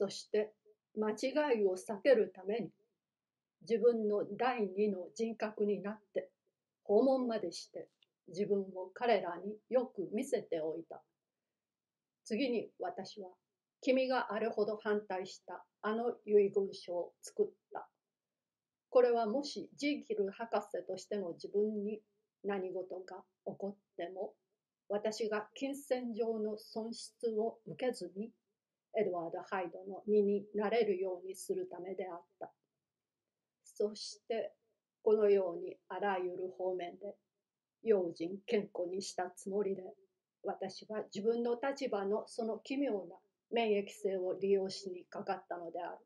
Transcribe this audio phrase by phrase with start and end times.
[0.00, 0.54] そして
[0.96, 2.70] 間違いを避けるために
[3.68, 6.30] 自分の第二の人格になって
[6.84, 7.86] 訪問までして
[8.28, 11.02] 自分を彼らによく見せておいた。
[12.24, 13.28] 次に私は
[13.82, 17.86] 君があれほど反対したあの遺言書を作った。
[18.88, 22.00] これはもしジーキル博士としての自分に
[22.42, 24.32] 何事が起こっても
[24.88, 28.30] 私が金銭上の損失を受けずに
[28.98, 32.50] エドワード・ハイドの身になれるようにするためであった。
[33.64, 34.52] そして
[35.02, 37.16] このようにあらゆる方面で
[37.82, 39.82] 用心健康にしたつもりで
[40.42, 43.16] 私は自分の立場のその奇妙な
[43.50, 45.98] 免疫性を利用しにかかったのである。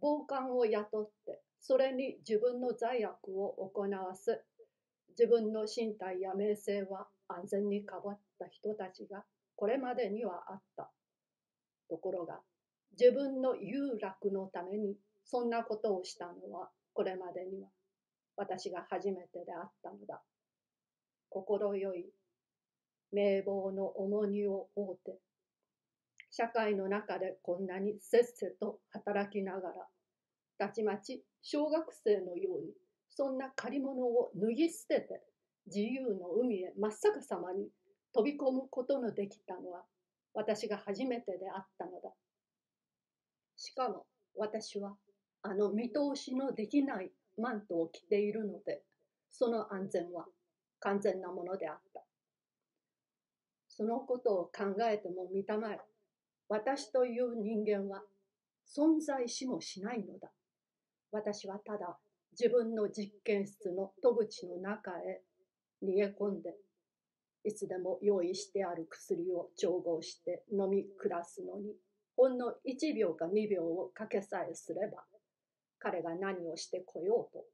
[0.00, 4.42] 暴漢を雇ってそれに自分の罪悪を行わす
[5.10, 9.24] 自分の身体や名声は安全に変わった人たちが
[9.54, 10.90] これまでにはあった。
[11.92, 12.40] ところが
[12.98, 14.96] 自分の有楽のために
[15.26, 17.68] そんなことをしたのはこれまでには
[18.34, 20.22] 私が初めてであったのだ。
[21.28, 22.06] 心よい
[23.12, 25.18] 名簿の重荷を負うて、
[26.30, 29.74] 社会の中でこんなにせっせと働きながら、
[30.58, 32.72] たちまち小学生のように
[33.10, 35.20] そんな借り物を脱ぎ捨てて
[35.66, 37.68] 自由の海へ真っ逆さまに
[38.14, 39.82] 飛び込むことのできたのは
[40.34, 42.10] 私が初めてであったのだ。
[43.56, 44.96] しかも私は
[45.42, 48.82] あの見通しのできないマントを着ているので、
[49.30, 50.26] その安全は
[50.80, 52.02] 完全なものであった。
[53.68, 55.80] そのことを考えても見たまえ、
[56.48, 58.02] 私という人間は
[58.66, 60.30] 存在しもしないのだ。
[61.10, 61.98] 私はただ
[62.38, 65.22] 自分の実験室の戸口の中へ
[65.82, 66.54] 逃げ込んで、
[67.44, 71.74] いつでも用意してある薬を調合して飲み下すのに、
[72.16, 75.02] ほんの1秒か2秒をかけさえすれば、
[75.78, 77.44] 彼が何をしてこようと、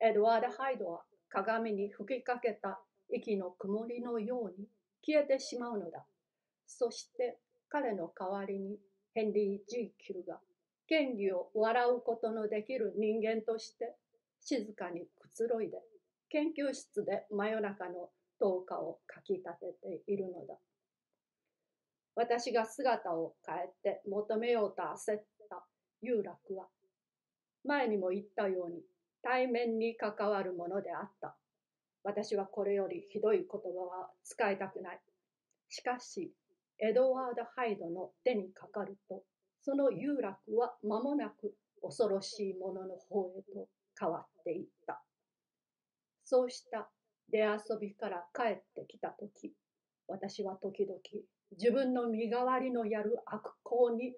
[0.00, 2.80] エドワード・ハイドは鏡に吹きかけた
[3.10, 4.66] 息の曇りのように
[5.06, 6.04] 消えてしまうのだ。
[6.66, 8.78] そして彼の代わりに
[9.14, 10.40] ヘンリー・ジーキルが
[10.86, 13.94] 権利を笑うことのできる人間として
[14.40, 15.78] 静かにくつろいで
[16.28, 19.44] 研究室で真夜中の灯火をかき立
[19.82, 20.54] てているのだ。
[22.16, 25.64] 私が姿を変えて求めようと焦った
[26.00, 26.66] 有楽は
[27.64, 28.82] 前にも言ったように
[29.22, 31.36] 対面に関わるものであった。
[32.02, 35.00] 私はこれよりひどい言葉は使いたくない。
[35.70, 36.30] しかし、
[36.78, 39.22] エドワード・ハイドの手にかかると、
[39.62, 43.68] その有楽は間もなく恐ろしいものの方へと
[43.98, 45.02] 変わっていった。
[46.24, 46.90] そうした
[47.34, 49.52] 出遊びから帰ってきたとき、
[50.06, 51.00] 私は時々
[51.58, 54.12] 自分の身代わりのやる悪行に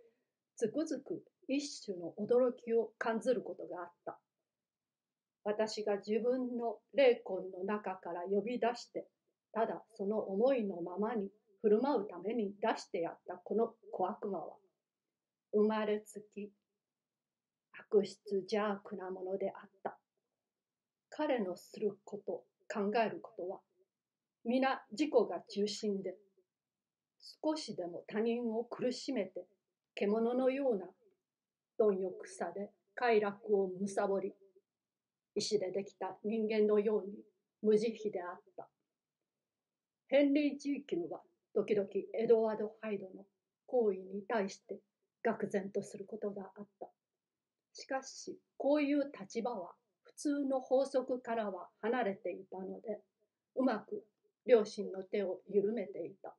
[0.55, 4.19] つくづく一種の驚きを感ずることがあった。
[5.45, 9.07] 私が自分の霊魂の中から呼び出して、
[9.53, 11.31] ただその思いのままに
[11.63, 14.57] 振る舞うために出してやったこの小悪魔は、
[15.55, 16.51] 生まれつき
[17.81, 19.97] 悪質邪悪なものであった。
[21.09, 23.61] 彼のすること、考えることは、
[24.45, 26.17] 皆自己が中心で、
[27.43, 29.47] 少しでも他人を苦しめて、
[29.95, 30.87] 獣のような
[31.79, 34.35] 貪欲さで快楽を貪り、
[35.35, 37.13] 石でできた人間のように
[37.63, 38.69] 無慈悲であった。
[40.09, 41.21] ヘンリー・ジーキルは
[41.55, 43.25] 時々エドワード・ハイドの
[43.67, 44.79] 行為に対して
[45.25, 46.87] 愕然とすることがあった。
[47.73, 49.73] しかし、こういう立場は
[50.17, 53.01] 通の法則からは離れていたので、
[53.55, 54.05] うまく
[54.47, 56.35] 両親の手を緩めていた。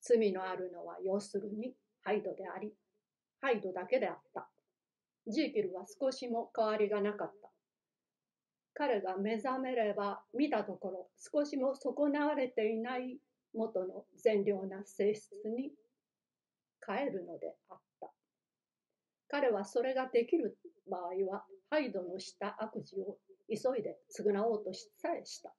[0.00, 2.72] 罪のあるのは要するにハイドであり、
[3.40, 4.48] ハイドだけであった。
[5.26, 7.50] ジーキルは少しも変わりがなかった。
[8.74, 13.18] 彼が目覚めれば見たところ少しも損なわれていない
[13.54, 15.72] 元の善良な性質に
[16.86, 17.85] 変えるのであった。
[19.38, 20.56] 彼はそれができる
[20.90, 23.18] 場合はハイドのした悪事を
[23.50, 25.52] 急いで償おうとさえした。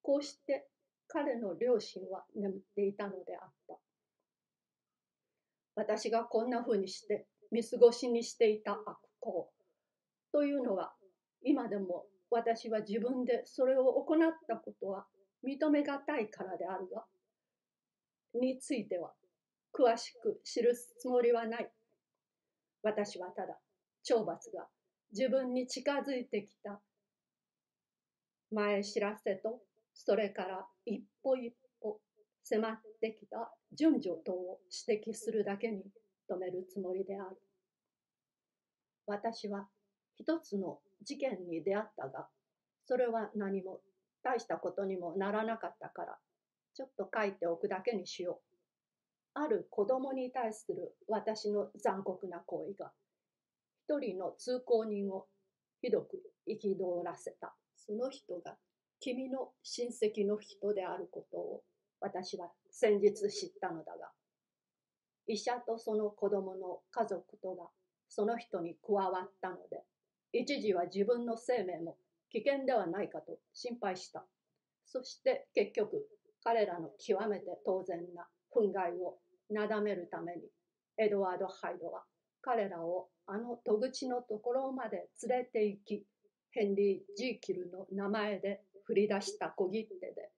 [0.00, 0.66] こうして
[1.08, 3.74] 彼の両親は眠っていたのであった。
[5.76, 9.50] 私がこんな風にして見過ごしにしていた悪行
[10.32, 10.94] というのは
[11.44, 14.18] 今でも私は自分でそれを行っ
[14.48, 15.04] たことは
[15.46, 17.04] 認めがたいからであるが
[18.40, 19.12] については
[19.74, 21.70] 詳しく記すつもりはない。
[22.82, 23.58] 私はただ
[24.04, 24.66] 懲罰が
[25.12, 26.80] 自分に近づいてきた
[28.50, 29.60] 前知らせと
[29.94, 32.00] それから一歩一歩
[32.44, 34.58] 迫ってきた順序等を
[34.88, 35.84] 指摘するだけに
[36.30, 37.36] 止めるつもりである。
[39.06, 39.68] 私は
[40.18, 42.28] 一つの事件に出会ったが、
[42.86, 43.80] それは何も
[44.22, 46.18] 大したことにもならなかったから、
[46.74, 48.51] ちょっと書いておくだけにしよう。
[49.34, 52.92] ある子供に対する私の残酷な行為が、
[53.88, 55.26] 一人の通行人を
[55.80, 57.54] ひどく憤らせた。
[57.74, 58.56] その人が
[59.00, 61.62] 君の親戚の人であることを
[62.00, 64.10] 私は先日知ったのだが、
[65.26, 67.64] 医者とその子供の家族とが
[68.08, 69.82] その人に加わったので、
[70.32, 71.96] 一時は自分の生命も
[72.30, 74.24] 危険ではないかと心配した。
[74.86, 76.06] そして結局、
[76.44, 79.18] 彼らの極めて当然な憤慨を
[79.50, 80.42] なだめるために、
[80.98, 82.04] エドワード・ハイドは
[82.40, 86.06] 彼らをあの戸口のところまで連れて行き、
[86.50, 90.30] ヘンリー・ジーキルの名前で振り出した小切手で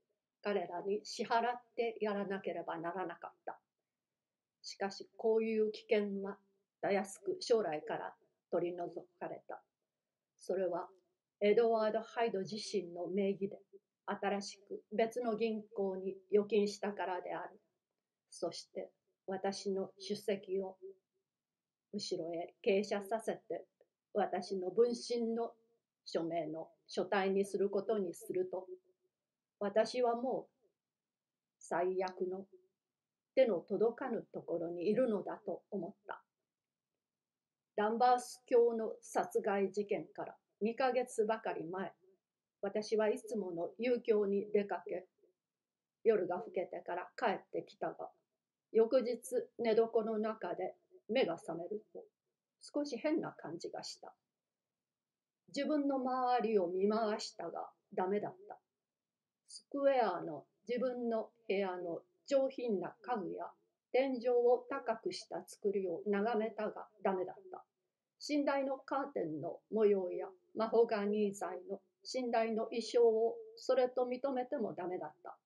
[0.42, 3.58] 彼らに支払ってやらなければならなかった。
[4.62, 6.36] しかしこういう危険は
[6.80, 8.14] たやすく将来から
[8.50, 8.88] 取り除
[9.18, 9.62] かれた。
[10.38, 10.88] それは
[11.40, 13.58] エドワード・ハイド自身の名義で
[14.06, 17.58] 新しく別の銀行に預金したからである。
[18.36, 18.90] そして
[19.26, 20.76] 私の出席を
[21.92, 23.64] 後ろへ傾斜させて
[24.12, 25.52] 私の分身の
[26.04, 28.66] 署名の書体にすることにすると
[29.60, 30.54] 私はもう
[31.60, 32.44] 最悪の
[33.34, 36.22] 手の届かぬところにいるのだと思った。
[37.76, 41.92] ダンバース教の殺害事件から2ヶ月ばかり前、
[42.62, 45.06] 私はいつもの遊興に出かけ、
[46.04, 48.10] 夜が更けてから帰ってきたが、
[48.74, 49.20] 翌日
[49.60, 50.74] 寝床の中で
[51.08, 52.00] 目が覚めると
[52.60, 54.12] 少し変な感じがした。
[55.54, 58.58] 自分の周りを見回したがダメだった。
[59.48, 63.44] スクエアの自分の部屋の上品な家具や
[63.92, 67.64] 天井を高くした作りを眺めたがダメだった。
[68.28, 70.26] 寝台のカーテンの模様や
[70.56, 71.80] マホガニー材の
[72.12, 75.36] 寝台の衣装をそれと認めてもダメだった。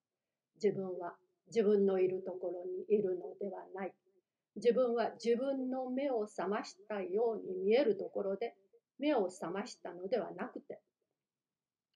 [0.55, 1.13] 自分は
[1.49, 3.93] 自分のいるところにいるのではない。
[4.55, 8.55] 自分は自分の目を覚ましたように見えるところで
[8.99, 10.79] 目を覚ましたのではなくて、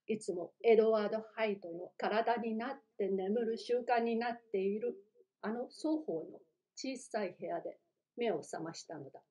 [0.07, 4.95] いつもエドワード・ハイドの体になって眠る習慣になっている
[5.41, 6.39] あの双方の
[6.75, 7.77] 小さい部屋で
[8.17, 9.21] 目を覚ましたのだ。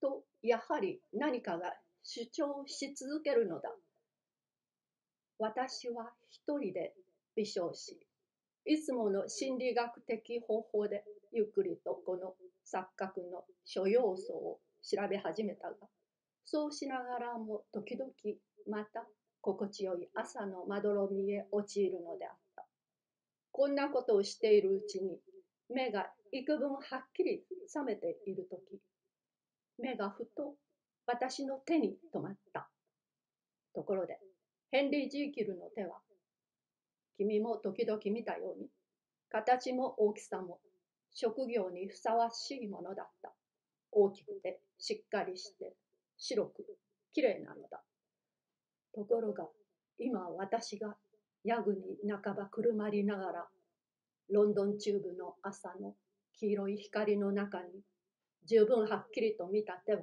[0.00, 3.70] と、やはり何かが主張し続けるのだ。
[5.38, 6.94] 私は一人で
[7.36, 7.98] 微笑し、
[8.66, 12.34] いつもの心理学的方法でゆっくりとこの
[12.66, 15.76] 錯覚の諸要素を調べ始めたが、
[16.44, 18.10] そうしながらも時々
[18.68, 19.06] また
[19.40, 22.66] 心地よい朝のまどろみへ陥るのであった。
[23.52, 25.18] こんなことをしているうちに
[25.68, 26.80] 目が幾分はっ
[27.14, 27.42] きり
[27.72, 28.80] 覚めているとき、
[29.78, 30.54] 目がふと
[31.06, 32.68] 私の手に止まった。
[33.74, 34.18] ところで、
[34.70, 35.98] ヘンリー・ジーキルの手は、
[37.16, 38.68] 君も時々見たように、
[39.30, 40.60] 形も大きさも
[41.12, 43.32] 職業にふさわしいものだった。
[43.90, 45.72] 大きくてしっかりして
[46.18, 46.66] 白く
[47.14, 47.82] きれいなのだ。
[48.94, 49.46] ところが
[49.98, 50.96] 今私が
[51.44, 51.80] ヤグに
[52.10, 53.46] 半ばくるまりながら
[54.30, 55.94] ロンドン中部の朝の
[56.38, 57.64] 黄色い光の中に
[58.46, 60.00] 十分はっきりと見た手は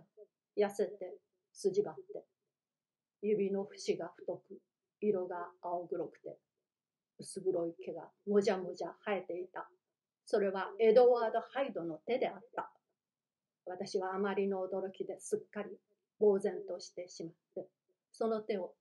[0.58, 1.14] 痩せて
[1.52, 2.24] 筋張って
[3.22, 4.42] 指の節が太く
[5.02, 6.38] 色が青黒くて
[7.20, 9.67] 薄黒い毛がもじゃもじゃ生えていた
[10.25, 12.72] それはエドワード・ハイドの手であった
[13.65, 15.70] 私はあまりの驚きですっかり
[16.20, 17.67] 呆然としてしまって
[18.12, 18.74] その手を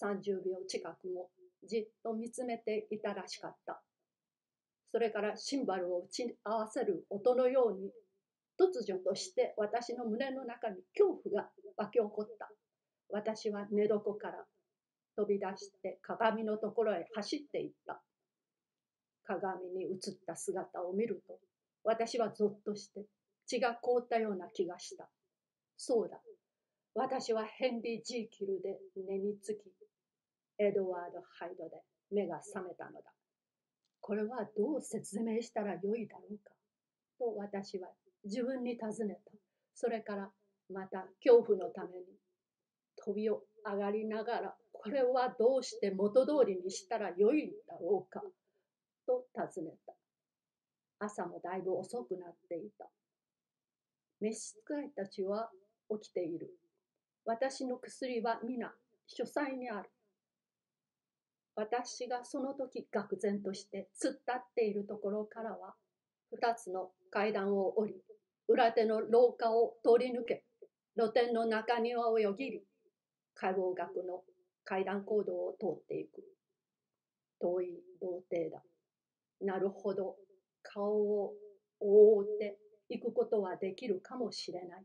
[0.00, 1.28] 30秒近くも
[1.66, 3.82] じっと見つめていたらしかった。
[4.90, 7.90] それからシンバルを打ち合わせる音のように
[8.58, 12.48] 突如として私の胸の中に恐怖が湧き起こった。
[13.10, 14.44] 私は寝床から
[15.18, 18.00] 飛び出して鏡のところへ走っていった。
[19.24, 21.40] 鏡に映った姿を見ると
[21.82, 23.04] 私はぞっとして
[23.46, 25.08] 血が凍ったような気がした。
[25.76, 26.20] そうだ。
[26.94, 29.58] 私はヘンリー・ジーキルで寝につき、
[30.58, 31.82] エドワード・ハイドで
[32.12, 33.10] 目が覚めたのだ。
[34.00, 36.52] これはどう説明したらよいだろうか？
[37.18, 37.88] と私は
[38.24, 39.32] 自分に尋ねた。
[39.74, 40.30] それから
[40.72, 42.04] また恐怖のために
[42.96, 44.54] 飛びを上がりながら
[44.88, 48.22] これはどうして元通りにしたらよいんだろうか？
[49.06, 49.94] と尋ねた。
[50.98, 52.86] 朝もだいぶ遅くなっていた。
[54.20, 55.50] 召使いたちは
[55.90, 56.50] 起きている。
[57.26, 58.72] 私の薬は皆
[59.06, 59.90] 書斎にある。
[61.54, 65.74] 私がその時愕然として突っ立っているところからは、
[66.30, 67.94] 二つの階段を降り、
[68.48, 70.44] 裏手の廊下を通り抜け、
[70.96, 72.62] 露天の中庭をよぎり、
[73.34, 74.22] 解剖学の
[74.68, 76.22] 階段行動を通っていく。
[77.40, 78.62] 遠い童貞だ。
[79.40, 80.16] なるほど、
[80.62, 81.32] 顔を
[81.80, 82.58] 覆って
[82.90, 84.84] いくことはできるかもしれない。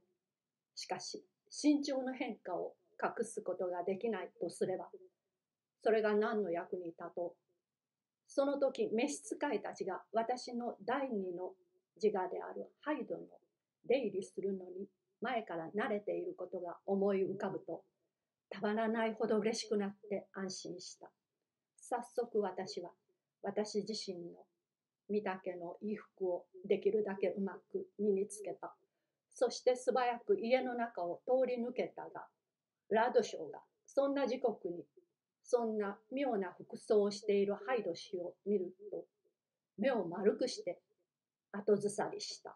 [0.73, 4.87] しかし、身長の変化を隠すことができないとすれば、
[5.83, 7.37] それが何の役に立とう。
[8.25, 11.51] その時、召使いたちが私の第二の
[12.01, 13.23] 自我であるハイドの
[13.85, 14.87] 出入りするのに
[15.19, 17.83] 前から慣れていることが思い浮かぶと、
[18.53, 21.10] たまらないほど嬉しくなって安心した。
[21.75, 22.91] 早速私は
[23.41, 24.45] 私自身の
[25.10, 28.75] 御岳の衣服をできるだけうまく身につけた。
[29.33, 32.27] そして素早く家の中を通り抜けたが、
[32.89, 34.86] ラドショーがそんな時刻に
[35.43, 39.03] そんな妙な服装をしているハイド氏を見ると、
[39.79, 40.79] 目を丸くして
[41.51, 42.55] 後ずさりした。